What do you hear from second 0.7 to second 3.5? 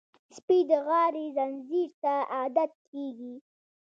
غاړې زنځیر ته عادت کېږي.